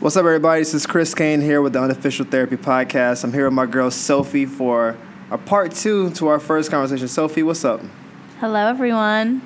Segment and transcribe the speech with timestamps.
[0.00, 0.62] What's up, everybody?
[0.62, 3.22] This is Chris Kane here with the Unofficial Therapy Podcast.
[3.22, 4.96] I'm here with my girl Sophie for
[5.30, 7.06] a part two to our first conversation.
[7.06, 7.82] Sophie, what's up?
[8.38, 9.42] Hello, everyone.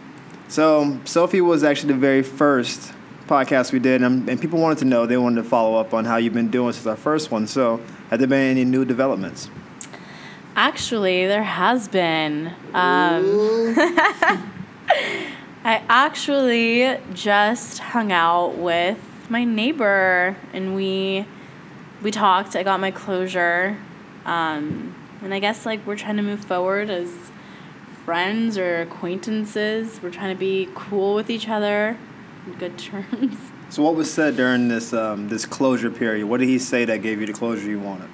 [0.47, 2.93] So, Sophie was actually the very first
[3.27, 6.05] podcast we did, and, and people wanted to know, they wanted to follow up on
[6.05, 7.49] how you've been doing since our first one.
[7.49, 7.81] So,
[8.11, 9.51] have there been any new developments?
[10.55, 12.47] Actually, there has been.
[12.73, 13.75] Um,
[15.65, 18.99] I actually just hung out with
[19.31, 21.27] my neighbor, and we
[22.03, 22.57] we talked.
[22.57, 23.79] I got my closure,
[24.25, 27.11] um, and I guess like we're trying to move forward as
[28.05, 30.01] friends or acquaintances.
[30.03, 31.97] We're trying to be cool with each other,
[32.47, 33.37] on good terms.
[33.71, 36.27] So, what was said during this um, this closure period?
[36.27, 38.09] What did he say that gave you the closure you wanted?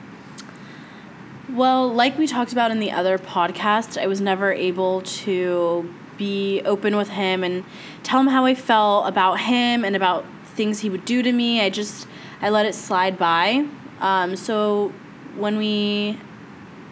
[1.51, 6.63] Well, like we talked about in the other podcast, I was never able to be
[6.63, 7.65] open with him and
[8.03, 11.61] tell him how I felt about him and about things he would do to me.
[11.61, 12.07] I just
[12.41, 13.67] I let it slide by.
[14.01, 14.93] Um, so
[15.37, 16.19] when we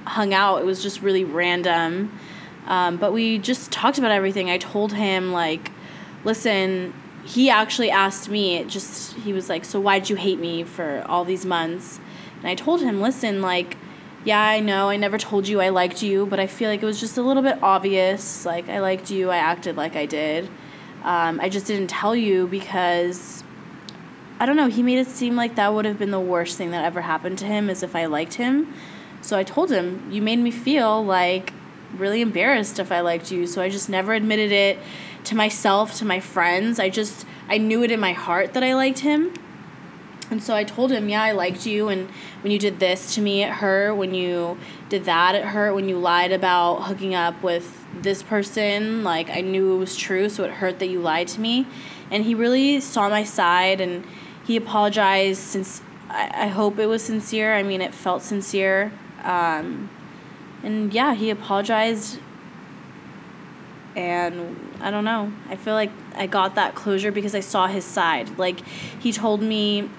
[0.05, 2.13] hung out, it was just really random.
[2.67, 4.51] Um, but we just talked about everything.
[4.51, 5.71] I told him like,
[6.25, 6.95] listen.
[7.25, 8.57] He actually asked me.
[8.57, 12.01] It just he was like, so why'd you hate me for all these months?
[12.39, 13.77] And I told him, listen, like
[14.25, 16.87] yeah, I know, I never told you I liked you, but I feel like it
[16.87, 18.45] was just a little bit obvious.
[18.45, 20.49] Like, I liked you, I acted like I did.
[21.03, 23.38] Um, I just didn't tell you because,
[24.41, 26.71] I don't know, he made it seem like that would have been the worst thing
[26.71, 28.73] that ever happened to him, is if I liked him.
[29.21, 31.53] So I told him, You made me feel like
[31.97, 33.47] really embarrassed if I liked you.
[33.47, 34.79] So I just never admitted it
[35.25, 36.79] to myself, to my friends.
[36.79, 39.35] I just, I knew it in my heart that I liked him.
[40.31, 41.89] And so I told him, yeah, I liked you.
[41.89, 42.11] And
[42.43, 43.95] when you did this to me, it hurt.
[43.95, 44.59] When you
[44.91, 45.75] did that, it hurt.
[45.75, 50.29] When you lied about hooking up with this person, like I knew it was true.
[50.29, 51.67] So it hurt that you lied to me.
[52.11, 54.05] And he really saw my side and
[54.49, 57.55] he apologized since I, I hope it was sincere.
[57.55, 58.91] I mean, it felt sincere.
[59.23, 59.91] Um,
[60.63, 62.19] and yeah, he apologized.
[63.95, 65.31] And I don't know.
[65.51, 68.39] I feel like I got that closure because I saw his side.
[68.39, 68.67] Like,
[68.99, 69.91] he told me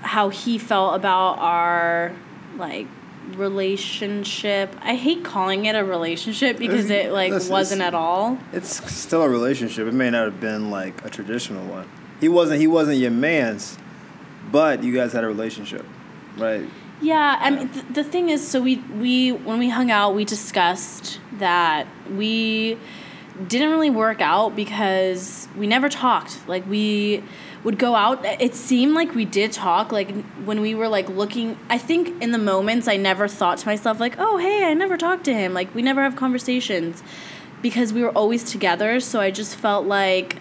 [0.00, 2.12] how he felt about our
[2.56, 2.86] like
[3.34, 4.74] relationship.
[4.80, 8.38] I hate calling it a relationship because it like Listen, wasn't at all.
[8.54, 9.86] It's still a relationship.
[9.86, 11.86] It may not have been like a traditional one.
[12.20, 12.60] He wasn't.
[12.60, 13.78] He wasn't your man's,
[14.50, 15.84] but you guys had a relationship,
[16.36, 16.68] right?
[17.00, 20.24] Yeah, I mean th- the thing is so we we when we hung out, we
[20.24, 22.78] discussed that we
[23.48, 26.48] didn't really work out because we never talked.
[26.48, 27.22] Like we
[27.66, 30.08] would go out it seemed like we did talk like
[30.44, 33.98] when we were like looking i think in the moments i never thought to myself
[33.98, 37.02] like oh hey i never talked to him like we never have conversations
[37.62, 40.36] because we were always together so i just felt like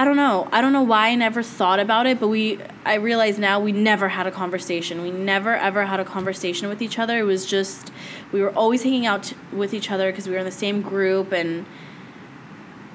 [0.00, 0.48] i don't know.
[0.50, 3.70] I don't know why i never thought about it but we i realize now we
[3.70, 5.02] never had a conversation.
[5.02, 7.18] We never ever had a conversation with each other.
[7.18, 7.92] It was just
[8.32, 10.80] we were always hanging out t- with each other because we were in the same
[10.80, 11.66] group and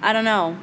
[0.02, 0.58] i don't know.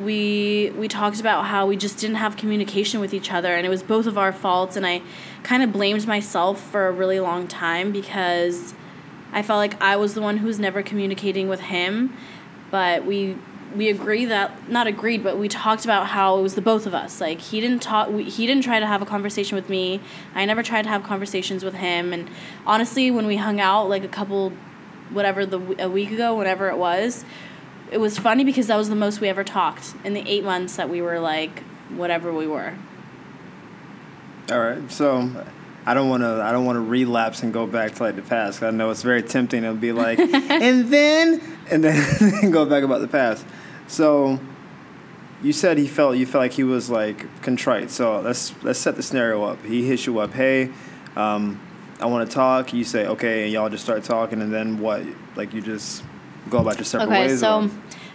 [0.00, 3.70] We we talked about how we just didn't have communication with each other and it
[3.70, 5.02] was both of our faults and I
[5.42, 8.74] kind of blamed myself for a really long time because
[9.32, 12.16] I felt like I was the one who was never communicating with him
[12.70, 13.36] but we
[13.76, 16.94] we agree that not agreed but we talked about how it was the both of
[16.94, 20.00] us like he didn't talk we, he didn't try to have a conversation with me
[20.34, 22.28] I never tried to have conversations with him and
[22.66, 24.52] honestly when we hung out like a couple
[25.10, 27.24] whatever the a week ago whatever it was
[27.90, 30.76] it was funny because that was the most we ever talked in the eight months
[30.76, 32.74] that we were like whatever we were.
[34.50, 34.90] All right.
[34.90, 35.44] So
[35.86, 36.42] I don't want to.
[36.42, 38.62] I don't want to relapse and go back to like the past.
[38.62, 43.00] I know it's very tempting to be like, and then and then go back about
[43.00, 43.44] the past.
[43.90, 44.38] So
[45.42, 47.90] you said he felt you felt like he was like contrite.
[47.90, 49.64] So let's let's set the scenario up.
[49.64, 50.32] He hits you up.
[50.32, 50.70] Hey,
[51.16, 51.60] um,
[51.98, 52.72] I want to talk.
[52.72, 55.02] You say okay, and y'all just start talking, and then what?
[55.34, 56.04] Like you just
[56.48, 57.40] go about your separate Okay, ways.
[57.40, 57.70] so or-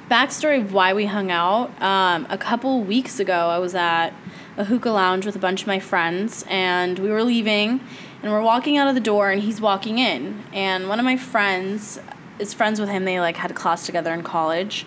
[0.09, 1.69] backstory of why we hung out.
[1.81, 4.11] Um, a couple weeks ago, I was at
[4.55, 7.81] a hookah lounge with a bunch of my friends, and we were leaving,
[8.23, 11.17] and we're walking out of the door, and he's walking in, and one of my
[11.17, 11.99] friends
[12.39, 13.03] is friends with him.
[13.03, 14.85] They like had a class together in college.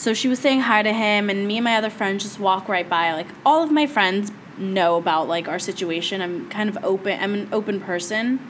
[0.00, 2.70] So she was saying hi to him, and me and my other friends just walk
[2.70, 3.12] right by.
[3.12, 6.22] Like all of my friends know about like our situation.
[6.22, 7.20] I'm kind of open.
[7.20, 8.40] I'm an open person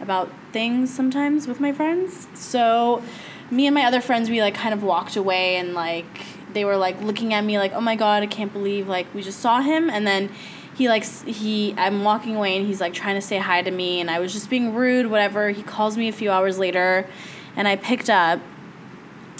[0.00, 2.26] about things sometimes with my friends.
[2.34, 3.04] So
[3.52, 6.76] me and my other friends, we like kind of walked away, and like they were
[6.76, 9.60] like looking at me like, oh my god, I can't believe like we just saw
[9.60, 10.28] him, and then
[10.74, 14.00] he like he I'm walking away and he's like trying to say hi to me
[14.00, 17.08] and I was just being rude whatever he calls me a few hours later
[17.56, 18.40] and I picked up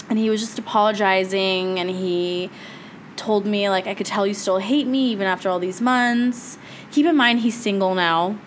[0.08, 2.50] and he was just apologizing and he
[3.17, 6.58] told me like I could tell you still hate me even after all these months.
[6.93, 8.38] Keep in mind he's single now.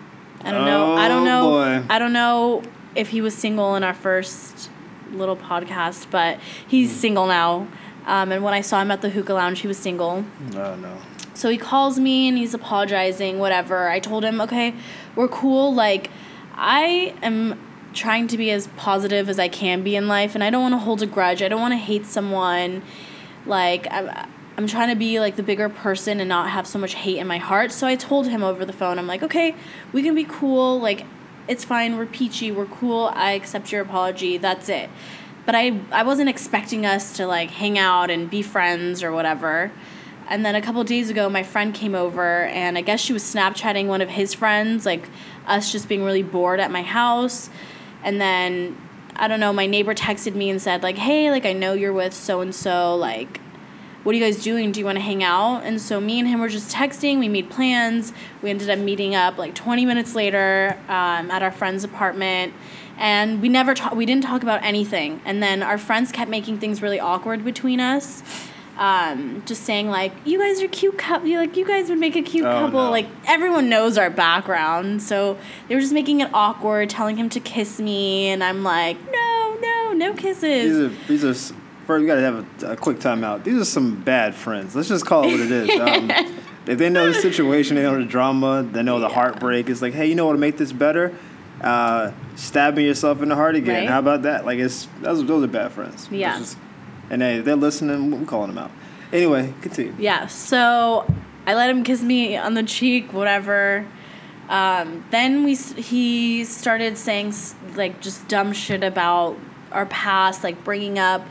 [0.42, 0.94] I don't know.
[0.94, 1.50] I don't Oh, know.
[1.80, 1.86] boy.
[1.90, 2.62] I don't know
[2.94, 4.70] if he was single in our first
[5.12, 7.66] little podcast, but he's single now.
[8.06, 10.24] Um, and when I saw him at the hookah lounge, he was single.
[10.54, 10.96] Oh no.
[11.34, 13.88] So he calls me and he's apologizing, whatever.
[13.88, 14.74] I told him, okay,
[15.16, 15.72] we're cool.
[15.74, 16.10] Like,
[16.54, 17.58] I am
[17.92, 20.74] trying to be as positive as I can be in life, and I don't want
[20.74, 21.42] to hold a grudge.
[21.42, 22.82] I don't want to hate someone.
[23.46, 24.10] Like, I'm,
[24.56, 27.26] I'm trying to be like the bigger person and not have so much hate in
[27.26, 27.72] my heart.
[27.72, 29.54] So I told him over the phone, I'm like, okay,
[29.92, 30.78] we can be cool.
[30.78, 31.06] Like,
[31.48, 31.96] it's fine.
[31.96, 32.52] We're peachy.
[32.52, 33.10] We're cool.
[33.14, 34.36] I accept your apology.
[34.36, 34.90] That's it.
[35.46, 39.72] But I, I wasn't expecting us to like hang out and be friends or whatever.
[40.28, 43.24] And then a couple days ago, my friend came over, and I guess she was
[43.24, 45.08] Snapchatting one of his friends, like
[45.46, 47.50] us just being really bored at my house.
[48.02, 48.76] And then,
[49.16, 51.92] I don't know, my neighbor texted me and said, like, hey, like, I know you're
[51.92, 53.40] with so and so, like,
[54.02, 54.72] what are you guys doing?
[54.72, 55.62] Do you want to hang out?
[55.62, 57.18] And so me and him were just texting.
[57.18, 58.14] We made plans.
[58.40, 62.54] We ended up meeting up like 20 minutes later um, at our friend's apartment.
[62.96, 63.94] And we never talk.
[63.94, 65.20] We didn't talk about anything.
[65.26, 68.22] And then our friends kept making things really awkward between us.
[68.80, 71.28] Um, just saying like, you guys are cute couple.
[71.30, 72.82] Like you guys would make a cute Oh, couple.
[72.84, 72.90] no.
[72.90, 75.36] Like everyone knows our background, so
[75.68, 79.58] they were just making it awkward, telling him to kiss me, and I'm like, no,
[79.60, 80.42] no, no kisses.
[80.72, 81.54] These are these are
[81.86, 82.00] first.
[82.00, 83.44] We gotta have a, a quick timeout.
[83.44, 84.74] These are some bad friends.
[84.74, 85.70] Let's just call it what it is.
[85.80, 86.10] Um,
[86.66, 89.68] if they know the situation, they know the drama, they know the heartbreak.
[89.68, 91.14] It's like, hey, you know what to make this better?
[91.60, 93.74] Uh, stabbing yourself in the heart again.
[93.82, 93.88] Right.
[93.88, 94.44] How about that?
[94.46, 96.08] Like it's those, those are bad friends.
[96.10, 96.38] Yeah.
[96.38, 96.56] just-
[97.10, 98.12] and hey, if they're listening.
[98.12, 98.70] I'm calling them out.
[99.12, 99.94] Anyway, continue.
[99.98, 101.04] Yeah, so
[101.46, 103.86] I let him kiss me on the cheek, whatever.
[104.48, 107.34] Um, then we he started saying
[107.74, 109.36] like just dumb shit about
[109.72, 111.22] our past, like bringing up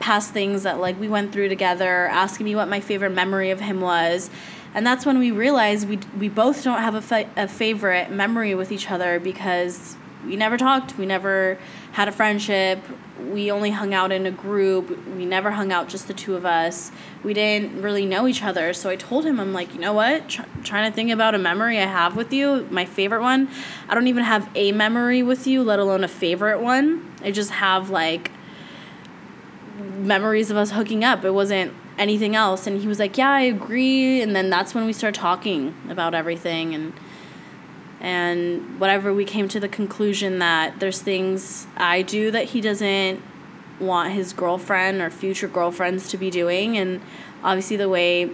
[0.00, 3.60] past things that like we went through together, asking me what my favorite memory of
[3.60, 4.30] him was.
[4.74, 8.54] And that's when we realized we we both don't have a, fa- a favorite memory
[8.54, 9.96] with each other because
[10.26, 11.58] we never talked, we never
[11.92, 12.80] had a friendship,
[13.30, 16.46] we only hung out in a group, we never hung out just the two of
[16.46, 16.92] us.
[17.24, 18.72] We didn't really know each other.
[18.72, 20.28] So I told him, I'm like, you know what?
[20.28, 23.48] Tr- trying to think about a memory I have with you, my favorite one.
[23.88, 27.12] I don't even have a memory with you, let alone a favorite one.
[27.22, 28.30] I just have like
[29.78, 31.24] memories of us hooking up.
[31.24, 32.66] It wasn't anything else.
[32.66, 36.14] And he was like, "Yeah, I agree." And then that's when we started talking about
[36.14, 36.92] everything and
[38.00, 43.22] and whatever we came to the conclusion that there's things I do that he doesn't
[43.80, 46.76] want his girlfriend or future girlfriends to be doing.
[46.76, 47.00] And
[47.42, 48.30] obviously the way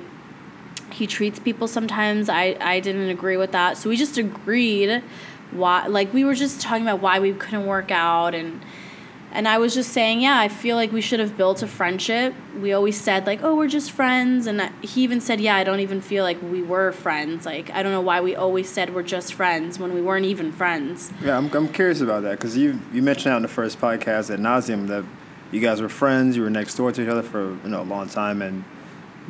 [0.92, 3.78] he treats people sometimes I, I didn't agree with that.
[3.78, 5.02] So we just agreed
[5.50, 8.62] why like we were just talking about why we couldn't work out and
[9.34, 12.34] and I was just saying, yeah, I feel like we should have built a friendship.
[12.60, 15.80] We always said like, oh, we're just friends, and he even said, yeah, I don't
[15.80, 17.44] even feel like we were friends.
[17.44, 20.52] Like I don't know why we always said we're just friends when we weren't even
[20.52, 21.12] friends.
[21.22, 24.32] Yeah, I'm, I'm curious about that because you you mentioned out in the first podcast
[24.32, 25.04] ad nauseam that
[25.50, 27.84] you guys were friends, you were next door to each other for you know a
[27.84, 28.64] long time, and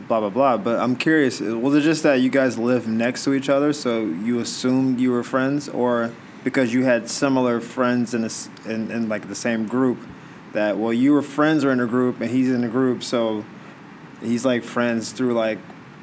[0.06, 0.58] blah blah blah.
[0.58, 4.04] But I'm curious, was it just that you guys lived next to each other, so
[4.04, 6.12] you assumed you were friends, or
[6.44, 9.98] because you had similar friends in this in, in like the same group,
[10.52, 13.44] that well you were friends or in a group and he's in a group, so
[14.20, 15.58] he's like friends through like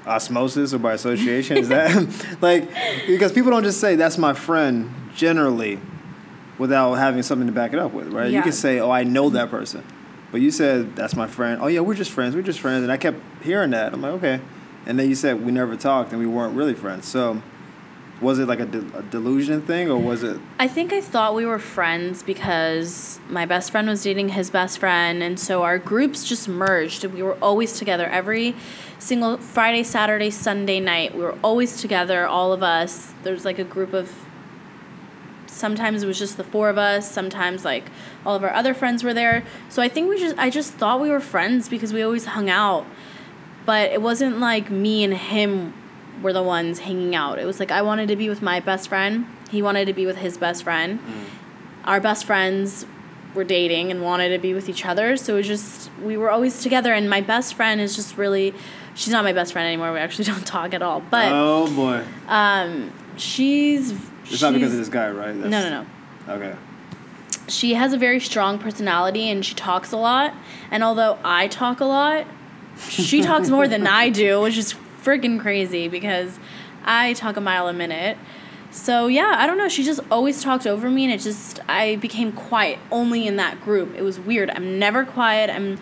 [0.05, 2.67] osmosis or by association is that like
[3.05, 5.79] because people don't just say that's my friend generally
[6.57, 8.31] without having something to back it up with right?
[8.31, 8.38] Yeah.
[8.38, 9.83] you can say oh i know that person
[10.31, 11.62] but you said that's my friend.
[11.62, 13.93] Oh yeah we're just friends we're just friends and i kept hearing that.
[13.93, 14.41] I'm like okay
[14.88, 17.41] and then you said we never talked and we weren't really friends so
[18.21, 21.33] was it like a, de- a delusion thing or was it I think I thought
[21.33, 25.79] we were friends because my best friend was dating his best friend, and so our
[25.79, 27.03] groups just merged.
[27.05, 28.55] We were always together every
[28.99, 31.15] single Friday, Saturday, Sunday night.
[31.15, 33.13] We were always together, all of us.
[33.23, 34.13] There's like a group of.
[35.47, 37.09] Sometimes it was just the four of us.
[37.11, 37.85] Sometimes like
[38.25, 39.43] all of our other friends were there.
[39.69, 42.49] So I think we just I just thought we were friends because we always hung
[42.49, 42.85] out,
[43.65, 45.73] but it wasn't like me and him
[46.21, 47.39] were the ones hanging out.
[47.39, 49.25] It was like I wanted to be with my best friend.
[49.49, 50.99] He wanted to be with his best friend.
[51.85, 52.85] Our best friends
[53.33, 55.17] were dating and wanted to be with each other.
[55.17, 56.93] So it was just we were always together.
[56.93, 58.53] And my best friend is just really,
[58.93, 59.91] she's not my best friend anymore.
[59.93, 61.01] We actually don't talk at all.
[61.01, 63.93] But oh boy um, she's
[64.25, 66.55] it's not because of this guy right no no no okay
[67.47, 70.33] she has a very strong personality and she talks a lot.
[70.69, 72.25] And although I talk a lot,
[72.87, 74.73] she talks more than I do, which is
[75.03, 76.39] freaking crazy because
[76.84, 78.17] I talk a mile a minute.
[78.72, 79.67] So yeah, I don't know.
[79.67, 83.62] She just always talked over me, and it just I became quiet only in that
[83.62, 83.93] group.
[83.96, 84.50] It was weird.
[84.50, 85.50] I'm never quiet.
[85.50, 85.77] I'm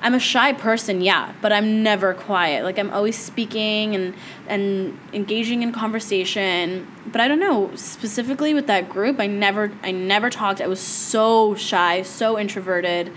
[0.00, 2.62] I'm a shy person, yeah, but I'm never quiet.
[2.62, 4.14] Like I'm always speaking and
[4.46, 6.86] and engaging in conversation.
[7.06, 10.60] But I don't know, specifically with that group, I never I never talked.
[10.60, 13.12] I was so shy, so introverted.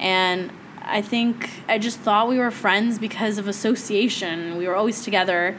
[0.00, 0.50] And
[0.88, 4.56] I think I just thought we were friends because of association.
[4.56, 5.58] We were always together.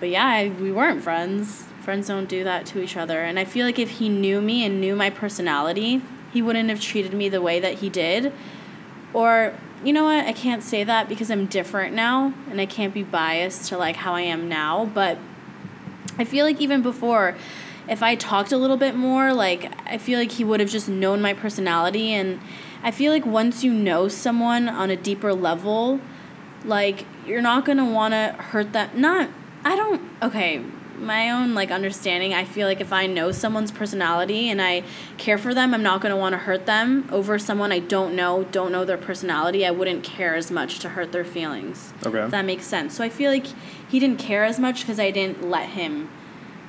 [0.00, 1.64] But yeah, I, we weren't friends.
[1.82, 3.20] Friends don't do that to each other.
[3.20, 6.80] And I feel like if he knew me and knew my personality, he wouldn't have
[6.80, 8.32] treated me the way that he did
[9.12, 12.94] or you know what i can't say that because i'm different now and i can't
[12.94, 15.18] be biased to like how i am now but
[16.18, 17.36] i feel like even before
[17.88, 20.88] if i talked a little bit more like i feel like he would have just
[20.88, 22.40] known my personality and
[22.82, 26.00] i feel like once you know someone on a deeper level
[26.64, 29.28] like you're not going to want to hurt them not
[29.64, 30.62] i don't okay
[30.98, 34.82] my own like understanding i feel like if i know someone's personality and i
[35.18, 38.14] care for them i'm not going to want to hurt them over someone i don't
[38.14, 41.92] know don't know their personality i wouldn't care as much to hurt their feelings.
[42.04, 42.24] Okay.
[42.24, 42.94] if that makes sense.
[42.94, 43.46] So i feel like
[43.88, 46.08] he didn't care as much because i didn't let him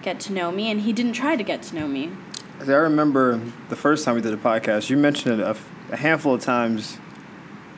[0.03, 2.11] get to know me and he didn't try to get to know me.
[2.59, 5.57] I remember the first time we did a podcast, you mentioned it a,
[5.93, 6.97] a handful of times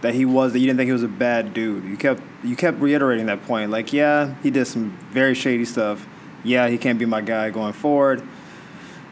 [0.01, 1.83] that he was that you didn't think he was a bad dude.
[1.83, 3.71] You kept you kept reiterating that point.
[3.71, 6.07] Like, yeah, he did some very shady stuff.
[6.43, 8.23] Yeah, he can't be my guy going forward.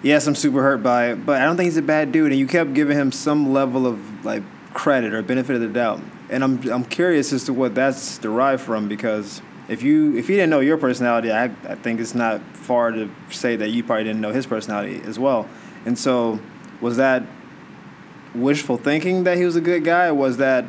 [0.02, 2.32] Yes, I'm super hurt by it, but I don't think he's a bad dude.
[2.32, 4.44] And you kept giving him some level of like
[4.74, 6.02] credit or benefit of the doubt.
[6.30, 10.36] And I'm I'm curious as to what that's derived from because if you if he
[10.36, 14.06] didn't know your personality, I I think it's not far to say that you probably
[14.06, 15.50] didn't know his personality as well.
[15.86, 16.40] And so,
[16.80, 17.24] was that
[18.36, 20.66] wishful thinking that he was a good guy, or was that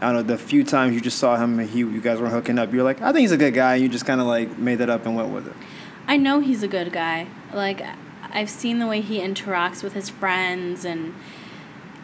[0.00, 2.28] I don't know the few times you just saw him and he you guys were
[2.28, 4.26] hooking up, you're like, I think he's a good guy, and you just kind of
[4.26, 5.54] like made that up and went with it.
[6.06, 7.26] I know he's a good guy.
[7.52, 7.82] Like
[8.32, 11.14] I've seen the way he interacts with his friends and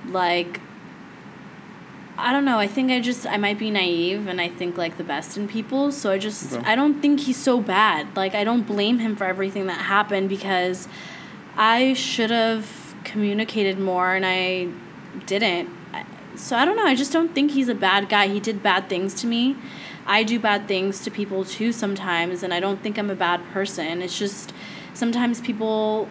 [0.09, 0.61] like
[2.19, 2.59] I don't know.
[2.59, 5.49] I think I just I might be naive and I think like the best in
[5.49, 5.93] people.
[5.93, 6.65] So I just Okay.
[6.65, 8.17] I don't think he's so bad.
[8.17, 10.89] Like I don't blame him for everything that happened because
[11.57, 14.69] I should have communicated more and I
[15.25, 15.71] didn't.
[16.37, 16.85] So I don't know.
[16.85, 18.29] I just don't think he's a bad guy.
[18.29, 19.57] He did bad things to me.
[20.07, 23.43] I do bad things to people too sometimes and I don't think I'm a bad
[23.53, 24.03] person.
[24.03, 24.53] It's just
[24.95, 26.09] sometimes people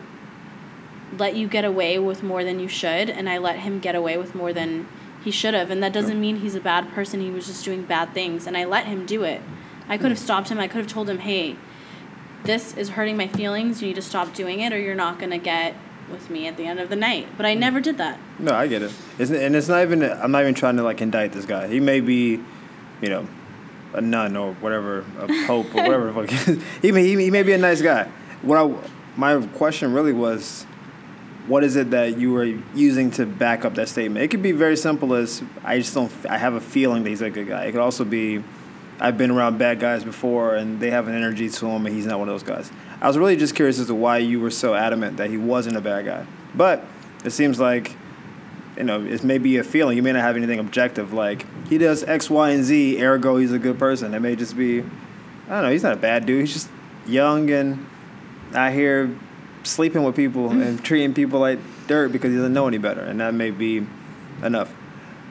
[1.18, 4.18] let you get away with more than you should and I let him get away
[4.18, 4.88] with more than
[5.24, 7.22] he should have and that doesn't mean he's a bad person.
[7.22, 9.42] He was just doing bad things and I let him do it.
[9.88, 10.26] I could have hmm.
[10.26, 10.60] stopped him.
[10.60, 11.56] I could have told him, "Hey,
[12.44, 13.82] this is hurting my feelings.
[13.82, 15.76] You need to stop doing it or you're not going to get
[16.12, 17.60] with me at the end of the night." But I hmm.
[17.60, 18.20] never did that.
[18.40, 18.92] No, I get it.
[19.18, 20.04] It's, and it's not even.
[20.04, 21.68] I'm not even trying to like indict this guy.
[21.68, 22.40] He may be,
[23.02, 23.28] you know,
[23.94, 26.12] a nun or whatever, a pope or whatever.
[26.12, 26.60] the fuck.
[26.82, 28.10] he may he, he may be a nice guy.
[28.42, 30.64] What I my question really was,
[31.48, 34.24] what is it that you were using to back up that statement?
[34.24, 36.12] It could be very simple as I just don't.
[36.30, 37.66] I have a feeling that he's a good guy.
[37.66, 38.44] It could also be.
[38.98, 42.06] I've been around bad guys before, and they have an energy to him, and he's
[42.06, 42.72] not one of those guys.
[43.02, 45.78] I was really just curious as to why you were so adamant that he wasn't
[45.78, 46.26] a bad guy.
[46.54, 46.86] But
[47.24, 47.96] it seems like
[48.78, 49.96] you know, it may be a feeling.
[49.96, 53.52] You may not have anything objective like he does X, Y, and Z, ergo he's
[53.52, 54.14] a good person.
[54.14, 56.42] It may just be, I don't know, he's not a bad dude.
[56.42, 56.70] He's just
[57.06, 57.86] young and
[58.54, 59.18] out here
[59.64, 60.84] sleeping with people and mm.
[60.84, 63.86] treating people like dirt because he doesn't know any better, and that may be
[64.44, 64.74] enough.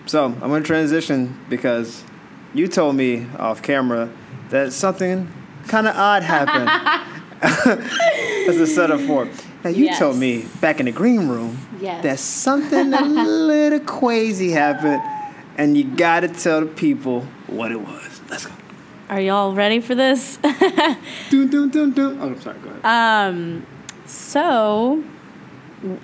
[0.06, 2.04] So I'm gonna transition because
[2.52, 4.10] you told me off camera
[4.50, 5.30] that something
[5.66, 7.10] kind of odd happened.
[7.44, 9.26] That's a setup for.
[9.64, 9.98] Now you Yes.
[9.98, 12.02] told me back in the green room Yes.
[12.02, 15.02] that something a little crazy happened,
[15.58, 18.20] and you gotta tell the people what it was.
[18.30, 18.52] Let's go.
[19.10, 20.36] Are y'all ready for this?
[20.42, 22.18] Dun, dun, dun, dun.
[22.20, 22.56] Oh, I'm sorry.
[22.62, 22.84] Go ahead.
[23.34, 23.66] Um,
[24.06, 25.02] so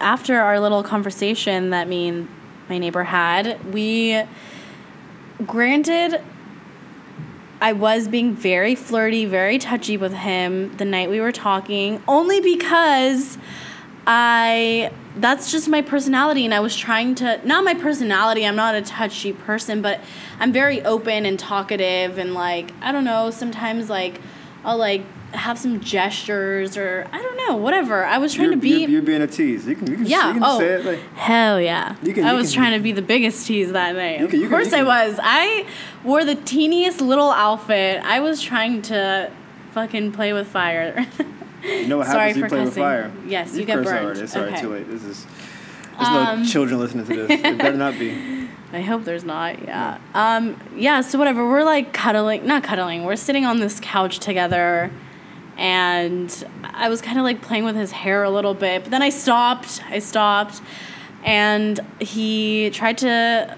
[0.01, 2.29] after our little conversation that me and
[2.69, 4.23] my neighbor had, we
[5.47, 6.21] granted
[7.61, 12.41] I was being very flirty, very touchy with him the night we were talking, only
[12.41, 13.37] because
[14.07, 18.75] I that's just my personality and I was trying to not my personality, I'm not
[18.75, 20.01] a touchy person, but
[20.39, 24.21] I'm very open and talkative and like I don't know, sometimes like
[24.65, 28.05] I'll like have some gestures or I don't know, whatever.
[28.05, 29.67] I was trying you're, to be you're, you're being a tease.
[29.67, 30.29] You can, you can, yeah.
[30.29, 30.85] you can oh, say it.
[30.85, 31.97] Like, hell yeah.
[32.03, 34.21] You can- I was trying to be the biggest tease that night.
[34.21, 35.19] You of you course you I was.
[35.23, 35.67] I
[36.05, 38.03] wore the teeniest little outfit.
[38.05, 39.31] I was trying to
[39.73, 41.07] fucking play with fire.
[41.65, 43.13] you know what Sorry happens you for play with fire?
[43.27, 44.07] Yes, you You've get burned.
[44.07, 44.21] already.
[44.21, 44.61] It's Okay.
[44.61, 44.89] too late.
[44.89, 45.27] This is.
[45.97, 47.31] There's Um, no children listening to this.
[47.31, 48.49] It better not be.
[48.73, 49.63] I hope there's not.
[49.63, 49.99] Yeah.
[50.15, 50.57] Um.
[50.77, 51.01] Yeah.
[51.03, 51.47] So whatever.
[51.49, 52.47] We're like cuddling.
[52.47, 53.05] Not cuddling.
[53.05, 54.91] We're sitting on this couch together,
[55.61, 58.83] and I was kind of like playing with his hair a little bit.
[58.83, 59.83] But then I stopped.
[59.91, 60.63] I stopped,
[61.23, 63.57] and he tried to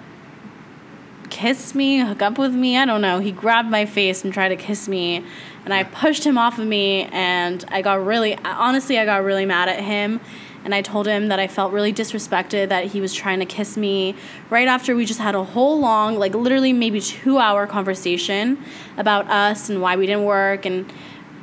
[1.30, 2.76] kiss me, hook up with me.
[2.76, 3.20] I don't know.
[3.20, 5.24] He grabbed my face and tried to kiss me,
[5.64, 9.46] and I pushed him off of me, and I got really, honestly, I got really
[9.46, 10.20] mad at him.
[10.64, 13.76] And I told him that I felt really disrespected that he was trying to kiss
[13.76, 14.14] me
[14.48, 18.62] right after we just had a whole long, like literally maybe two hour conversation
[18.96, 20.92] about us and why we didn't work and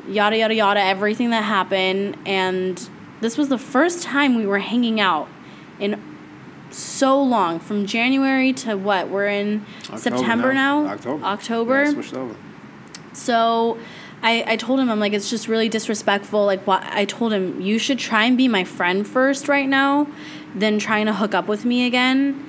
[0.08, 2.18] yada, yada, yada, everything that happened.
[2.26, 2.90] And
[3.22, 5.28] this was the first time we were hanging out
[5.80, 6.02] in
[6.72, 9.10] so long from January to what?
[9.10, 10.86] We're in October September now?
[10.88, 11.24] October.
[11.24, 11.84] October.
[11.84, 12.36] Yeah, switched over.
[13.14, 13.78] So
[14.22, 16.46] I, I told him, I'm like, it's just really disrespectful.
[16.46, 20.08] Like, what I told him, you should try and be my friend first right now,
[20.56, 22.46] than trying to hook up with me again.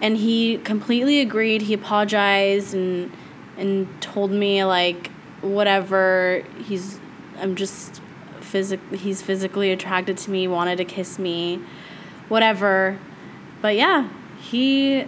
[0.00, 1.62] And he completely agreed.
[1.62, 3.12] He apologized and
[3.58, 5.10] and told me like
[5.42, 6.44] whatever.
[6.64, 6.98] He's
[7.38, 8.00] I'm just
[8.40, 11.60] physic he's physically attracted to me, wanted to kiss me,
[12.28, 12.98] whatever.
[13.62, 14.08] But yeah,
[14.40, 15.06] he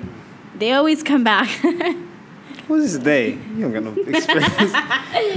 [0.57, 1.49] they always come back.
[2.69, 3.31] what is this they?
[3.31, 4.75] You don't got no experience.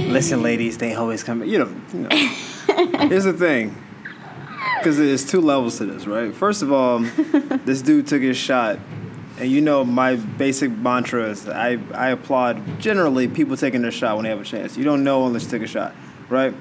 [0.00, 1.44] Listen, ladies, they always come.
[1.44, 3.08] You know, you know.
[3.08, 3.74] Here's the thing,
[4.78, 6.34] because there's two levels to this, right?
[6.34, 7.00] First of all,
[7.64, 8.78] this dude took his shot,
[9.38, 14.16] and you know my basic mantra is I I applaud generally people taking their shot
[14.16, 14.76] when they have a chance.
[14.76, 15.94] You don't know unless you take a shot,
[16.28, 16.54] right?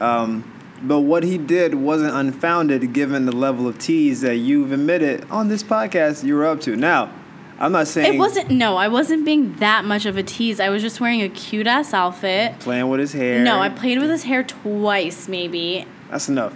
[0.00, 0.44] Um,
[0.82, 5.48] but what he did wasn't unfounded given the level of tease that you've admitted on
[5.48, 6.74] this podcast you were up to.
[6.74, 7.12] Now,
[7.58, 10.58] I'm not saying It wasn't no, I wasn't being that much of a tease.
[10.58, 12.58] I was just wearing a cute ass outfit.
[12.60, 13.44] playing with his hair.
[13.44, 15.86] No, I played with his hair twice, maybe.
[16.10, 16.54] That's enough.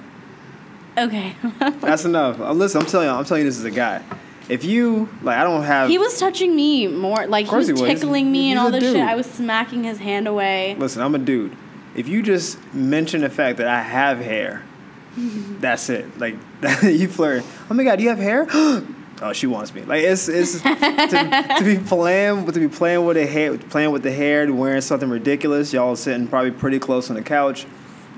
[0.97, 1.37] Okay.
[1.59, 2.41] That's enough.
[2.41, 4.03] Uh, listen, I'm telling you, I'm telling you, this is a guy.
[4.49, 5.89] If you like, I don't have.
[5.89, 7.83] he was touching me more, like he was he was.
[7.83, 9.03] Tickling me and he's all a this shit.
[9.03, 10.77] I was smacking his hand away.
[10.79, 11.57] Listen, I'm a dude.
[11.95, 14.63] If you just mention the fact that I have hair,
[15.17, 16.19] that's it.
[16.19, 16.37] Like
[16.83, 17.43] you flirt.
[17.71, 18.47] Oh my god, do you have hair?
[18.53, 19.83] oh, she wants me.
[19.83, 24.03] Like it's it's to, to be playing to be playing with the hair, playing with
[24.03, 25.73] the hair, wearing something ridiculous.
[25.73, 27.67] Y'all sitting probably pretty close on the couch.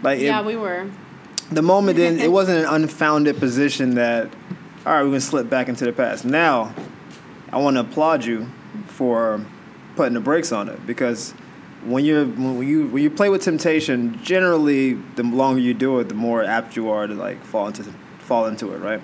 [0.02, 0.90] Like it, Yeah, we were.
[1.52, 4.28] the moment then it wasn't an unfounded position that
[4.87, 6.73] all right we're gonna slip back into the past now
[7.50, 8.49] i want to applaud you
[8.87, 9.45] for
[9.97, 11.32] putting the brakes on it because
[11.84, 16.08] when you're when you when you play with temptation generally the longer you do it
[16.08, 17.82] the more apt you are to like fall into
[18.21, 19.02] fall into it right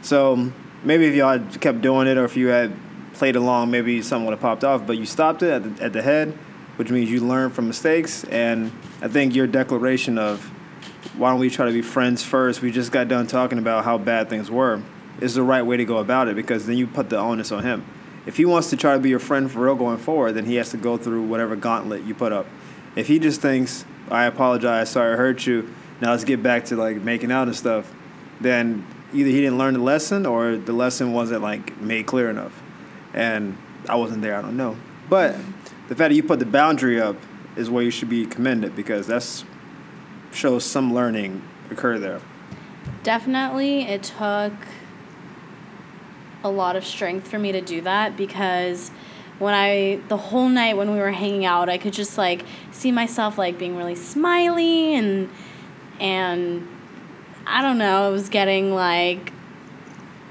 [0.00, 0.50] so
[0.82, 2.72] maybe if y'all had kept doing it or if you had
[3.12, 5.92] played along maybe something would have popped off but you stopped it at the, at
[5.92, 6.30] the head
[6.76, 8.72] which means you learn from mistakes and
[9.02, 10.50] i think your declaration of
[11.18, 12.62] why don't we try to be friends first?
[12.62, 14.82] We just got done talking about how bad things were.
[15.20, 17.64] Is the right way to go about it because then you put the onus on
[17.64, 17.84] him.
[18.26, 20.56] If he wants to try to be your friend for real going forward, then he
[20.56, 22.46] has to go through whatever gauntlet you put up.
[22.94, 26.76] If he just thinks, I apologize, sorry I hurt you, now let's get back to
[26.76, 27.92] like making out and stuff,
[28.40, 32.62] then either he didn't learn the lesson or the lesson wasn't like made clear enough.
[33.14, 33.56] And
[33.88, 34.76] I wasn't there, I don't know.
[35.08, 35.36] But
[35.88, 37.16] the fact that you put the boundary up
[37.56, 39.44] is where you should be commended because that's
[40.32, 42.20] shows some learning occur there.
[43.02, 44.52] Definitely, it took
[46.44, 48.90] a lot of strength for me to do that because
[49.38, 52.92] when I the whole night when we were hanging out, I could just like see
[52.92, 55.30] myself like being really smiley and
[56.00, 56.66] and
[57.46, 59.32] I don't know, I was getting like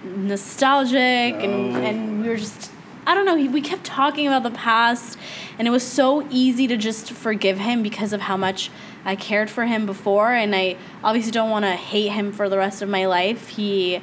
[0.03, 1.81] nostalgic and Oh.
[1.81, 2.71] and we were just
[3.05, 5.17] I don't know, he, we kept talking about the past
[5.57, 8.69] and it was so easy to just forgive him because of how much
[9.05, 12.57] I cared for him before and I obviously don't want to hate him for the
[12.57, 13.47] rest of my life.
[13.49, 14.01] He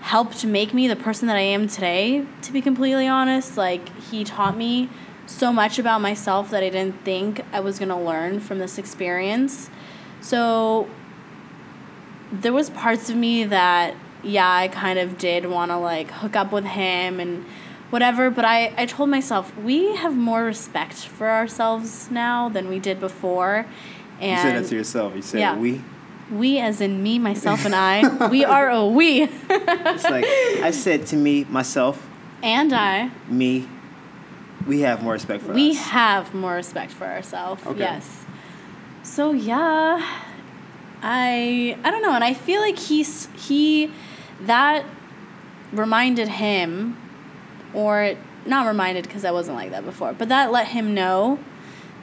[0.00, 3.56] helped make me the person that I am today, to be completely honest.
[3.56, 4.88] Like, he taught me
[5.26, 8.78] so much about myself that I didn't think I was going to learn from this
[8.78, 9.70] experience.
[10.20, 10.88] So,
[12.32, 16.36] there was parts of me that, yeah, I kind of did want to, like, hook
[16.36, 17.44] up with him and
[17.90, 22.78] whatever, but I, I told myself, we have more respect for ourselves now than we
[22.78, 23.66] did before.
[24.20, 25.16] And you said that to yourself.
[25.16, 25.56] You said Yeah.
[25.56, 25.82] we.
[26.30, 29.22] We, as in me, myself, and I, we are a we.
[29.22, 30.24] It's like
[30.62, 32.06] I said to me, myself,
[32.42, 33.68] and I, me.
[34.66, 35.78] We have more respect for we us.
[35.78, 37.64] have more respect for ourselves.
[37.66, 37.78] Okay.
[37.78, 38.24] Yes.
[39.02, 40.00] So yeah,
[41.02, 43.90] I I don't know, and I feel like he's he
[44.42, 44.84] that
[45.72, 46.96] reminded him,
[47.72, 48.14] or
[48.46, 51.38] not reminded because I wasn't like that before, but that let him know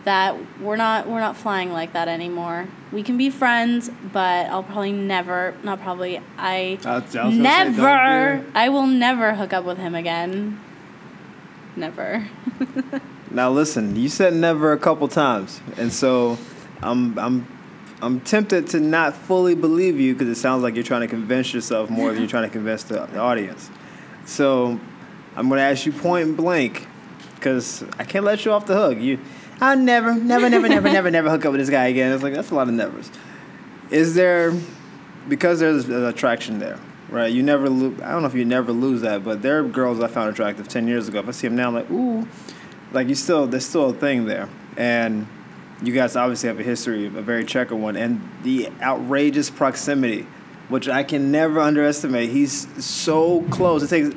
[0.05, 2.67] that we're not we're not flying like that anymore.
[2.91, 7.35] We can be friends, but I'll probably never not probably I I was- I was
[7.35, 10.59] gonna say, never I will never hook up with him again.
[11.75, 12.25] Never.
[13.31, 16.37] Now listen, you said never a couple times, and so
[16.81, 17.45] I'm I'm
[18.01, 21.53] I'm tempted to not fully believe you because it sounds like you're trying to convince
[21.53, 23.69] yourself more than you're trying to convince the, the audience.
[24.25, 24.79] So
[25.35, 26.87] I'm going to ask you point blank,
[27.35, 28.99] because I can't let you off the hook.
[28.99, 29.19] You,
[29.61, 32.11] I'll never, never, never, never, never, never hook up with this guy again.
[32.11, 33.09] It's like that's a lot of nevers.
[33.89, 34.53] Is there
[35.29, 37.31] because there's an attraction there, right?
[37.31, 38.01] You never lose.
[38.01, 40.67] I don't know if you never lose that, but there are girls I found attractive
[40.67, 41.19] ten years ago.
[41.19, 42.27] If I see them now, I'm like ooh,
[42.91, 45.27] like you still there's still a thing there, and
[45.81, 50.27] you guys obviously have a history, a very checkered one, and the outrageous proximity,
[50.67, 52.29] which I can never underestimate.
[52.29, 53.83] He's so close.
[53.83, 54.15] It takes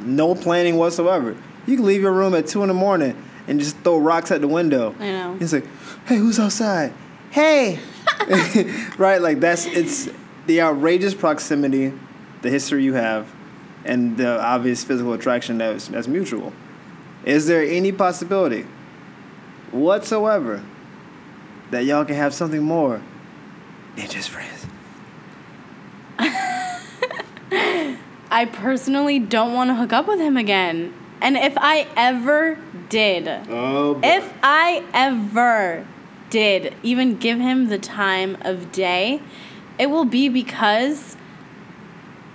[0.00, 1.36] no planning whatsoever.
[1.66, 3.16] You can leave your room at two in the morning
[3.50, 4.94] and just throw rocks at the window.
[5.00, 5.36] I know.
[5.38, 5.66] He's like,
[6.06, 6.94] "Hey, who's outside?
[7.30, 7.80] Hey."
[8.96, 10.08] right, like that's it's
[10.46, 11.92] the outrageous proximity,
[12.42, 13.30] the history you have,
[13.84, 16.52] and the obvious physical attraction that's that's mutual.
[17.24, 18.66] Is there any possibility
[19.72, 20.62] whatsoever
[21.72, 23.02] that y'all can have something more
[23.96, 24.66] than just friends?
[28.30, 30.94] I personally don't want to hook up with him again.
[31.22, 34.00] And if I ever did, Oh, boy.
[34.02, 35.86] if I ever
[36.30, 39.20] did even give him the time of day,
[39.78, 41.16] it will be because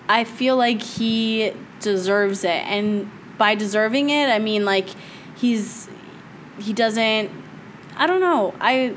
[0.07, 2.49] I feel like he deserves it.
[2.67, 4.89] And by deserving it, I mean like
[5.35, 5.89] he's
[6.59, 7.31] he doesn't
[7.97, 8.53] I don't know.
[8.59, 8.95] I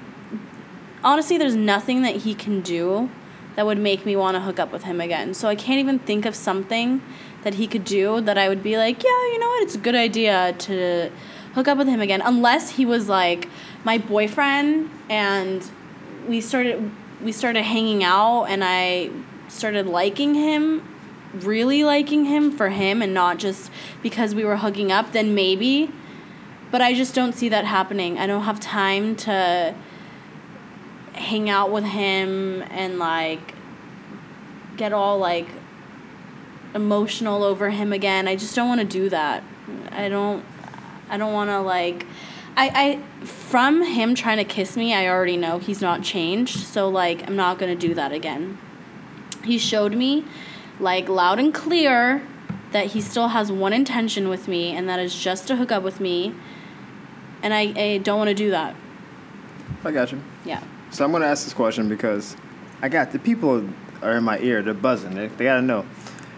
[1.03, 3.11] honestly there's nothing that he can do
[3.57, 5.35] that would make me want to hook up with him again.
[5.35, 7.03] So I can't even think of something
[7.45, 9.63] that he could do that I would be like, yeah, you know what?
[9.63, 11.11] It's a good idea to
[11.55, 13.49] hook up with him again unless he was like
[13.85, 15.69] my boyfriend and
[16.29, 16.91] we started
[17.23, 19.11] we started hanging out and I
[19.49, 20.87] started liking him,
[21.35, 23.71] really liking him for him and not just
[24.03, 25.91] because we were hooking up, then maybe.
[26.71, 28.19] But I just don't see that happening.
[28.19, 29.75] I don't have time to
[31.15, 33.55] hang out with him and like
[34.77, 35.49] get all like
[36.75, 38.29] emotional over him again.
[38.29, 39.43] I just don't want to do that.
[39.91, 40.45] I don't
[41.09, 42.07] I don't want to like
[42.57, 46.59] I I from him trying to kiss me, I already know he's not changed.
[46.59, 48.59] So like I'm not going to do that again.
[49.45, 50.25] He showed me
[50.81, 52.27] like loud and clear
[52.73, 55.83] that he still has one intention with me and that is just to hook up
[55.83, 56.35] with me.
[57.43, 58.77] And I, I don't want to do that.
[59.85, 60.21] I got you.
[60.45, 60.63] Yeah.
[60.91, 62.37] So I'm gonna ask this question because
[62.83, 63.69] I got the people
[64.03, 64.63] are in my ear.
[64.63, 65.15] They're buzzing.
[65.15, 65.87] They, they gotta know.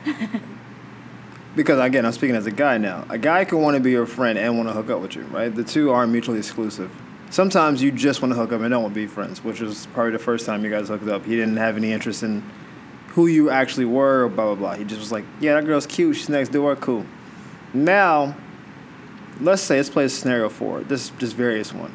[1.57, 3.07] because again, I'm speaking as a guy now.
[3.09, 5.23] A guy can want to be your friend and want to hook up with you,
[5.23, 5.55] right?
[5.55, 6.91] The two aren't mutually exclusive.
[7.31, 9.87] Sometimes you just want to hook up and don't want to be friends, which was
[9.95, 11.25] probably the first time you guys hooked up.
[11.25, 12.43] He didn't have any interest in
[13.09, 14.75] who you actually were, blah blah blah.
[14.75, 16.17] He just was like, "Yeah, that girl's cute.
[16.17, 16.75] She's next door.
[16.77, 17.07] Cool."
[17.73, 18.35] Now,
[19.41, 20.89] let's say let's play a scenario for it.
[20.89, 21.95] This just various one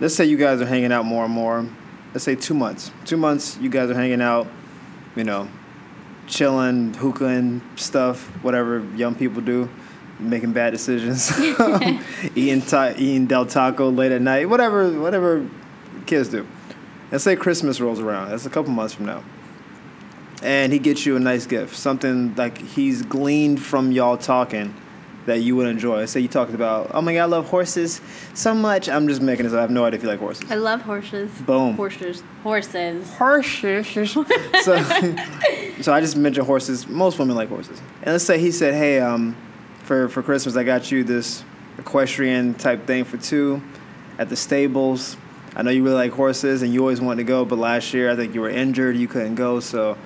[0.00, 1.66] let's say you guys are hanging out more and more.
[2.12, 2.90] Let's say two months.
[3.04, 4.46] Two months, you guys are hanging out,
[5.16, 5.48] you know,
[6.26, 9.68] chilling, hookahing, stuff, whatever young people do,
[10.18, 15.48] making bad decisions, um, eating ta- eating Del Taco late at night, whatever, whatever
[16.06, 16.46] kids do.
[17.10, 18.30] Let's say Christmas rolls around.
[18.30, 19.22] That's a couple months from now.
[20.42, 24.74] And he gets you a nice gift, something like he's gleaned from y'all talking
[25.26, 26.04] that you would enjoy.
[26.06, 28.00] Say you talked about, oh my god, I love horses
[28.34, 28.88] so much.
[28.88, 29.52] I'm just making this.
[29.52, 29.58] up.
[29.58, 30.50] I have no idea if you like horses.
[30.50, 31.30] I love horses.
[31.42, 31.74] Boom.
[31.74, 32.22] Horses.
[32.42, 33.16] Horses.
[33.16, 34.12] Horses.
[34.12, 34.26] so,
[35.80, 36.86] so I just mentioned horses.
[36.86, 37.80] Most women like horses.
[38.02, 39.36] And let's say he said, hey, um,
[39.82, 41.44] for for Christmas, I got you this
[41.78, 43.62] equestrian type thing for two
[44.18, 45.16] at the stables.
[45.56, 48.10] I know you really like horses and you always wanted to go, but last year
[48.10, 49.60] I think you were injured, you couldn't go.
[49.60, 49.96] So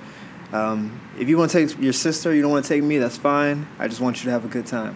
[0.51, 3.17] um, if you want to take your sister, you don't want to take me, that's
[3.17, 3.67] fine.
[3.79, 4.95] I just want you to have a good time.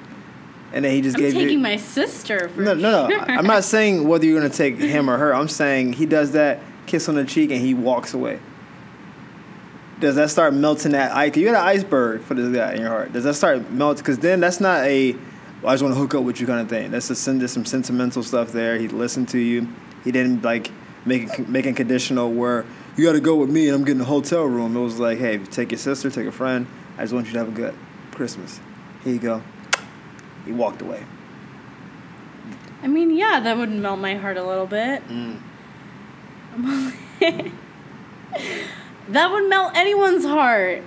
[0.74, 1.60] And then he just I'm gave taking you.
[1.60, 3.18] my sister for No, no, no.
[3.20, 5.34] I'm not saying whether you're gonna take him or her.
[5.34, 8.40] I'm saying he does that kiss on the cheek and he walks away.
[10.00, 11.38] Does that start melting that ice?
[11.38, 13.14] You got an iceberg for this guy in your heart.
[13.14, 14.02] Does that start melting?
[14.02, 15.16] Because then that's not a
[15.62, 16.92] well, I just want to hook up with you kind of thing.
[16.92, 18.78] That's a, there's some sentimental stuff there.
[18.78, 19.70] He listened to you.
[20.04, 20.72] He didn't like
[21.06, 22.66] make it, making conditional where
[22.98, 24.76] you got to go with me and I'm getting a hotel room.
[24.76, 26.68] It was like, hey, take your sister, take a friend.
[26.98, 27.76] I just want you to have a good
[28.12, 28.60] Christmas.
[29.04, 29.42] Here you go.
[30.46, 31.04] He walked away.
[32.82, 35.02] I mean, yeah, that would melt my heart a little bit.
[35.08, 35.40] Mm.
[39.10, 40.84] that would melt anyone's heart.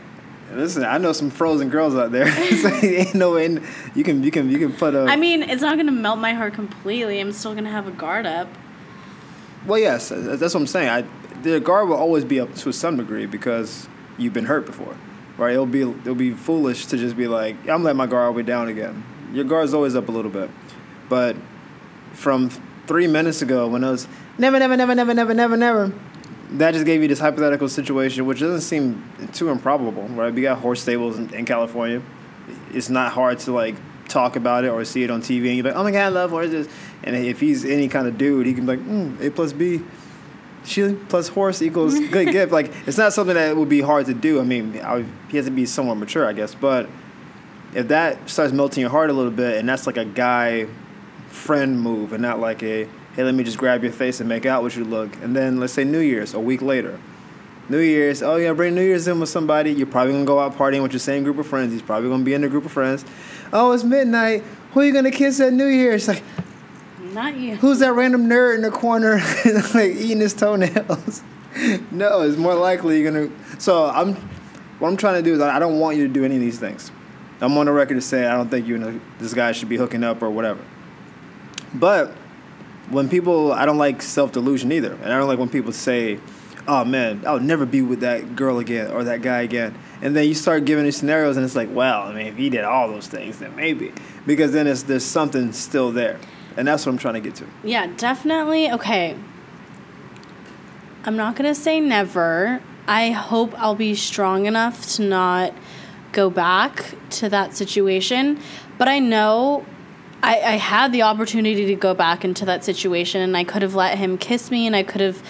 [0.53, 2.31] Listen, I know some frozen girls out there.
[2.57, 3.59] so ain't no way
[3.95, 5.05] you can you can you can put a.
[5.05, 7.19] I mean, it's not gonna melt my heart completely.
[7.19, 8.49] I'm still gonna have a guard up.
[9.67, 10.89] well, yes, that's what I'm saying.
[10.89, 11.05] I,
[11.43, 13.89] the guard will always be up to some degree because
[14.19, 14.97] you've been hurt before,
[15.37, 15.53] right?
[15.55, 18.37] It'll be it'll be foolish to just be like, I'm letting my guard all the
[18.37, 19.03] way down again.
[19.37, 20.49] Your guard's always up a little bit,
[21.11, 21.37] but
[22.15, 22.49] from
[22.87, 25.93] three minutes ago when I was never, never, never, never, never, never, never.
[26.53, 30.33] That just gave you this hypothetical situation, which doesn't seem too improbable, right?
[30.33, 32.01] We got horse stables in, in California.
[32.73, 33.75] It's not hard to like
[34.09, 36.09] talk about it or see it on TV, and you're like, oh my god, I
[36.09, 36.67] love this?
[37.05, 39.83] And if he's any kind of dude, he can be like, mm, A plus B.
[40.65, 42.53] She plus horse equals good gift.
[42.53, 44.41] Like it's not something that would be hard to do.
[44.41, 46.55] I mean, I would, he has to be somewhat mature, I guess.
[46.55, 46.89] But
[47.77, 50.67] if that starts melting your heart a little bit, and that's like a guy
[51.29, 54.47] friend move, and not like a hey, let me just grab your face and make
[54.47, 55.15] out with you look.
[55.23, 56.99] And then let's say New Year's, a week later.
[57.69, 59.73] New Year's, oh yeah, bring New Year's in with somebody.
[59.73, 61.73] You're probably gonna go out partying with your same group of friends.
[61.73, 63.05] He's probably gonna be in a group of friends.
[63.53, 64.43] Oh, it's midnight.
[64.73, 66.09] Who are you gonna kiss at New Year's?
[66.09, 66.23] Like,
[67.13, 67.57] Not you.
[67.57, 69.17] who's that random nerd in the corner,
[69.75, 71.23] like eating his toenails?
[71.91, 73.31] no, it's more likely you're gonna.
[73.59, 74.15] So I'm,
[74.79, 76.59] what I'm trying to do is I don't want you to do any of these
[76.59, 76.91] things.
[77.41, 79.77] I'm on the record to say I don't think you and this guy should be
[79.77, 80.61] hooking up or whatever.
[81.75, 82.13] But
[82.91, 86.19] when people, I don't like self delusion either, and I don't like when people say,
[86.67, 90.27] "Oh man, I'll never be with that girl again or that guy again," and then
[90.27, 92.89] you start giving these scenarios, and it's like, well, I mean, if he did all
[92.89, 93.93] those things, then maybe,
[94.27, 96.19] because then it's there's something still there,
[96.57, 97.47] and that's what I'm trying to get to.
[97.65, 98.71] Yeah, definitely.
[98.71, 99.17] Okay.
[101.05, 102.61] I'm not to say never.
[102.89, 105.55] I hope I'll be strong enough to not
[106.17, 108.41] go back to that situation.
[108.79, 109.67] But I know
[110.23, 113.75] I, I had the opportunity to go back into that situation and I could have
[113.75, 115.23] let him kiss me and I could have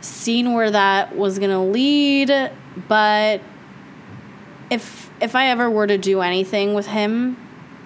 [0.00, 2.52] seen where that was going to lead.
[2.88, 3.40] But
[4.70, 7.36] if if I ever were to do anything with him,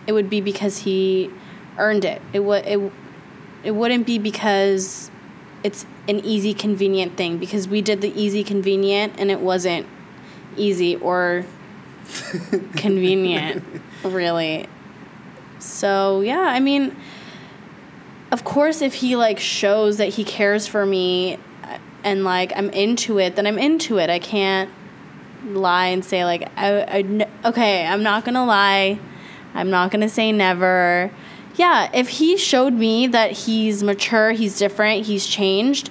[0.07, 1.31] it would be because he
[1.79, 2.21] earned it.
[2.35, 2.93] It would it
[3.65, 5.11] it wouldn't be because
[5.65, 9.87] it's an easy convenient thing because we did the easy convenient and it wasn't
[10.57, 11.45] easy or
[12.77, 13.65] convenient
[14.05, 14.69] really.
[15.59, 16.97] So, yeah, I mean
[18.33, 22.71] of course if he like shows that he cares for me uh, and like I'm
[22.71, 24.11] into it, then I'm into it.
[24.11, 24.71] I can't
[25.45, 28.99] lie and say like I, I okay i'm not gonna lie
[29.55, 31.11] i'm not gonna say never
[31.55, 35.91] yeah if he showed me that he's mature he's different he's changed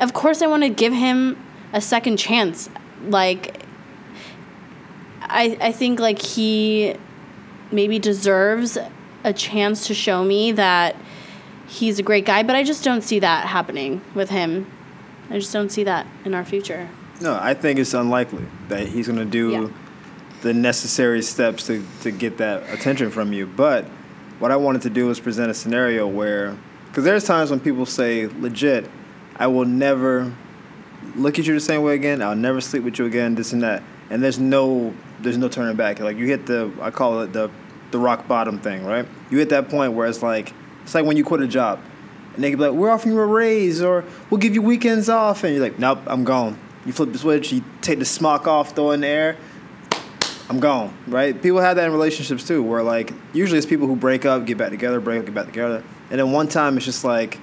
[0.00, 2.68] of course i want to give him a second chance
[3.06, 3.61] like
[5.32, 6.94] i i think like he
[7.70, 8.78] maybe deserves
[9.24, 10.96] a chance to show me that
[11.68, 14.66] he's a great guy but i just don't see that happening with him
[15.30, 16.88] i just don't see that in our future
[17.20, 19.68] No, I think it's unlikely that he's going to do Yeah.
[20.42, 23.46] the necessary steps to, to get that attention from you.
[23.46, 23.84] But
[24.40, 26.56] what I wanted to do was present a scenario where,
[26.88, 28.90] because there's times when people say, legit,
[29.36, 30.32] I will never
[31.14, 32.20] look at you the same way again.
[32.22, 33.36] I'll never sleep with you again.
[33.36, 33.84] This and that.
[34.10, 34.92] And there's no
[35.22, 36.00] there's no turning back.
[36.00, 37.50] Like you hit the I call it the
[37.90, 39.06] the rock bottom thing, right?
[39.30, 41.80] You hit that point where it's like it's like when you quit a job.
[42.34, 45.10] And they can be like, we're offering you a raise or we'll give you weekends
[45.10, 45.44] off.
[45.44, 46.58] And you're like, nope, I'm gone.
[46.86, 49.36] You flip the switch, you take the smock off, throw it in the air,
[50.48, 51.40] I'm gone, right?
[51.40, 54.58] People have that in relationships too, where like usually it's people who break up, get
[54.58, 55.82] back together, break up, get back together.
[56.10, 57.36] And then one time it's just like,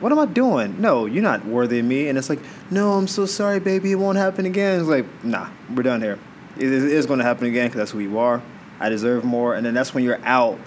[0.00, 0.80] what am I doing?
[0.80, 2.08] No, you're not worthy of me.
[2.08, 2.40] And it's like,
[2.70, 4.80] no, I'm so sorry, baby, it won't happen again.
[4.80, 6.18] It's like, nah, we're done here.
[6.56, 8.42] It is, going to happen again because that's who you are.
[8.78, 9.54] I deserve more.
[9.54, 10.58] And then that's when you're out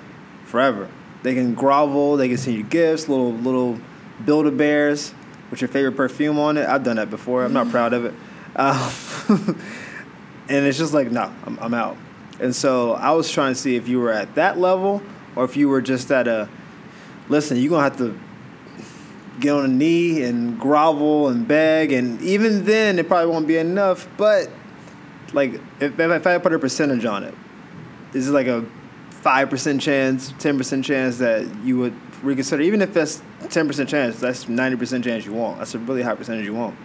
[0.46, 0.90] forever.
[1.24, 3.80] They can grovel, they can send you gifts, little little
[4.24, 5.14] Build a Bears
[5.52, 6.68] with your favorite perfume on it.
[6.68, 7.44] I've done that before.
[7.44, 8.14] I'm not proud of it.
[8.60, 8.92] Um,
[10.50, 11.96] and it's just like, no, I'm, I'm out.
[12.40, 15.04] And so I was trying to see if you were at that level
[15.36, 16.50] or if you were just at a,
[17.30, 18.20] listen, you're going to have to
[19.40, 21.92] get on a knee and grovel and beg.
[21.92, 24.08] And even then, it probably won't be enough.
[24.18, 24.50] But,
[25.34, 27.34] like, if, if I put a percentage on it,
[28.14, 28.66] is like a
[29.12, 32.62] 5% chance, 10% chance that you would reconsider.
[32.64, 35.58] Even if that's 10% chance, that's 90% chance you won't.
[35.58, 36.78] That's a really high percentage you won't.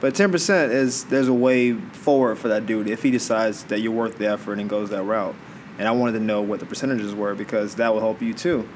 [0.00, 3.92] But 10% is there's a way forward for that dude if he decides that you're
[3.92, 5.34] worth the effort and goes that route.
[5.78, 8.68] And I wanted to know what the percentages were because that will help you too.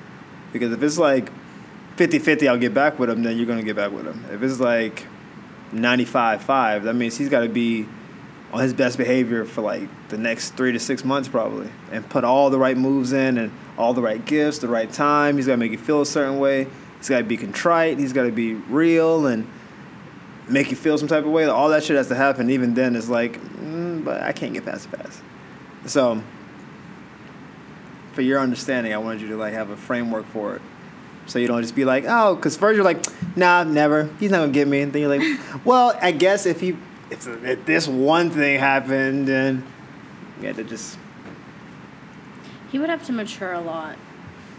[0.52, 1.30] Because if it's like
[1.96, 4.24] 50 50, I'll get back with him, then you're to get back with him.
[4.30, 5.06] If it's like
[5.72, 7.86] 95 5, that means he's got to be
[8.52, 12.24] on his best behavior for like the next three to six months probably and put
[12.24, 15.36] all the right moves in and all the right gifts, the right time.
[15.36, 16.66] He's got to make you feel a certain way.
[16.98, 17.98] He's got to be contrite.
[17.98, 19.48] He's got to be real and
[20.48, 21.44] make you feel some type of way.
[21.44, 22.50] All that shit has to happen.
[22.50, 25.20] Even then, it's like, mm, but I can't get past the past.
[25.86, 26.22] So,
[28.12, 30.62] for your understanding, I wanted you to like have a framework for it.
[31.26, 33.04] So you don't just be like, oh, because first you're like,
[33.36, 34.10] nah, never.
[34.18, 34.80] He's not gonna get me.
[34.80, 36.76] And then you're like, well, I guess if he,
[37.10, 39.62] if, if this one thing happened, and
[40.40, 40.98] you had to just
[42.70, 43.96] He would have to mature a lot,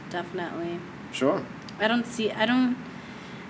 [0.10, 0.80] definitely.
[1.12, 1.46] sure.
[1.80, 2.32] I don't see.
[2.32, 2.78] I don't.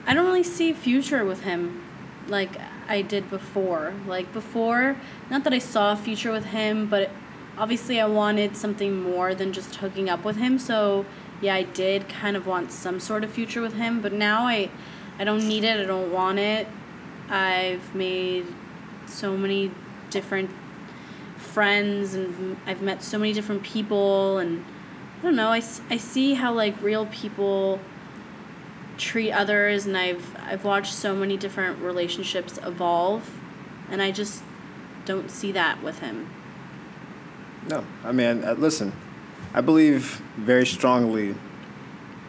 [0.07, 1.83] I don't really see future with him,
[2.27, 2.51] like
[2.87, 3.93] I did before.
[4.07, 4.95] Like before,
[5.29, 7.09] not that I saw a future with him, but
[7.57, 10.57] obviously I wanted something more than just hooking up with him.
[10.57, 11.05] So
[11.41, 14.69] yeah, I did kind of want some sort of future with him, but now I
[15.19, 15.79] I don't need it.
[15.79, 16.67] I don't want it.
[17.29, 18.45] I've made
[19.11, 19.71] so many
[20.09, 20.49] different
[21.37, 24.63] friends and I've met so many different people and
[25.19, 27.79] I don't know, I, I see how like real people
[28.97, 33.29] treat others and I've I've watched so many different relationships evolve
[33.89, 34.43] and I just
[35.05, 36.29] don't see that with him.
[37.67, 38.93] No, I mean, uh, listen,
[39.53, 41.35] I believe very strongly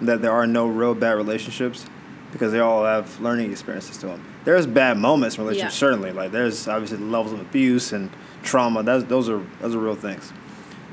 [0.01, 1.87] that there are no real bad relationships
[2.33, 4.25] because they all have learning experiences to them.
[4.45, 5.79] There's bad moments in relationships, yeah.
[5.79, 6.13] certainly.
[6.13, 8.11] Like there's obviously levels of abuse and
[8.43, 8.83] trauma.
[8.83, 10.33] That's those are those are real things.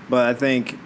[0.10, 0.78] But I think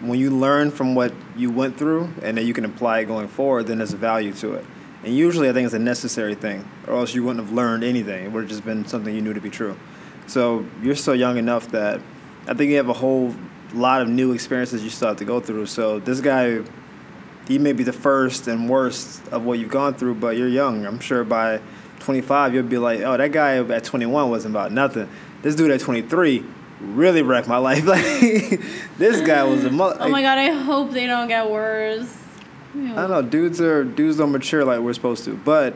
[0.00, 3.28] when you learn from what you went through and then you can apply it going
[3.28, 4.64] forward, then there's a value to it.
[5.04, 8.24] And usually, I think it's a necessary thing, or else you wouldn't have learned anything.
[8.24, 9.76] It would have just been something you knew to be true.
[10.26, 12.00] So you're still young enough that
[12.48, 13.34] I think you have a whole
[13.72, 15.66] lot of new experiences you still have to go through.
[15.66, 16.62] So this guy,
[17.48, 20.86] he may be the first and worst of what you've gone through, but you're young.
[20.86, 21.60] I'm sure by
[22.00, 25.08] 25 you'll be like, oh, that guy at 21 wasn't about nothing.
[25.42, 26.44] This dude at 23
[26.80, 27.86] really wrecked my life.
[27.86, 28.60] Like
[28.98, 29.96] this guy was a mother.
[30.00, 32.14] Oh my god, I hope they don't get worse.
[32.74, 33.22] I don't know.
[33.22, 35.74] Dudes are dudes don't mature like we're supposed to, but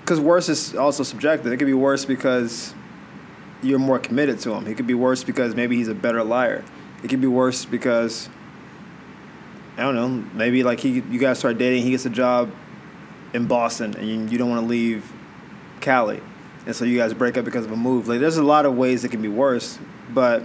[0.00, 1.50] because worse is also subjective.
[1.50, 2.74] It could be worse because
[3.62, 4.66] you're more committed to him.
[4.66, 6.62] It could be worse because maybe he's a better liar.
[7.02, 8.28] It could be worse because
[9.76, 10.08] I don't know.
[10.34, 11.82] Maybe like he, you guys start dating.
[11.82, 12.50] He gets a job
[13.32, 15.10] in Boston, and you, you don't want to leave
[15.80, 16.20] Cali,
[16.66, 18.08] and so you guys break up because of a move.
[18.08, 19.78] Like there's a lot of ways it can be worse,
[20.12, 20.42] but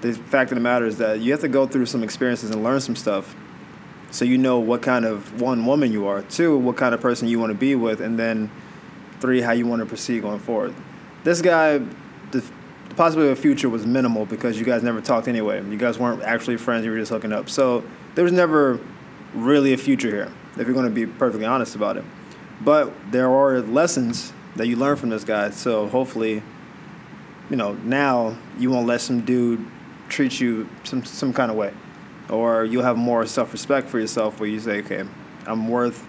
[0.00, 2.62] the fact of the matter is that you have to go through some experiences and
[2.62, 3.34] learn some stuff,
[4.10, 7.26] so you know what kind of one woman you are, two what kind of person
[7.26, 8.50] you want to be with, and then
[9.20, 10.74] three how you want to proceed going forward.
[11.24, 11.78] This guy
[12.30, 12.44] the,
[12.94, 15.60] the possibility of a future was minimal because you guys never talked anyway.
[15.68, 16.84] You guys weren't actually friends.
[16.84, 17.50] You were just hooking up.
[17.50, 17.82] So
[18.14, 18.78] there was never
[19.34, 22.04] really a future here, if you're going to be perfectly honest about it.
[22.60, 25.50] But there are lessons that you learn from this guy.
[25.50, 26.40] So hopefully,
[27.50, 29.66] you know, now you won't let some dude
[30.08, 31.72] treat you some some kind of way,
[32.30, 35.02] or you'll have more self respect for yourself, where you say, okay,
[35.46, 36.06] I'm worth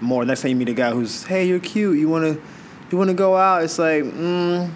[0.00, 0.24] more.
[0.24, 1.98] Next time you meet a guy who's, hey, you're cute.
[1.98, 2.36] You wanna
[2.90, 3.62] you wanna go out?
[3.62, 4.72] It's like, mm,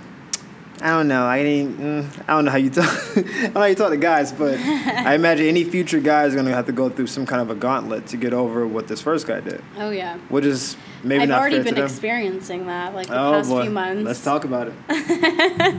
[0.81, 1.25] I don't know.
[1.25, 1.79] I didn't.
[1.79, 2.85] Mm, I don't know how you talk.
[3.17, 6.35] I don't know how you talk to guys, but I imagine any future guy is
[6.35, 8.89] going to have to go through some kind of a gauntlet to get over what
[8.89, 9.63] this first guy did.
[9.79, 10.19] Oh yeah.
[10.29, 11.43] Which is maybe I've not.
[11.43, 13.63] I've already been experiencing that, like the oh, past boy.
[13.63, 14.05] few months.
[14.05, 15.75] Let's talk about it.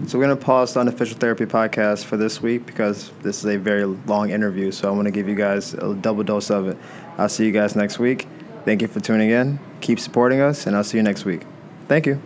[0.07, 3.45] So we're going to pause the unofficial therapy podcast for this week because this is
[3.45, 4.71] a very long interview.
[4.71, 6.77] So I want to give you guys a double dose of it.
[7.17, 8.27] I'll see you guys next week.
[8.65, 9.59] Thank you for tuning in.
[9.81, 11.41] Keep supporting us, and I'll see you next week.
[11.87, 12.21] Thank you.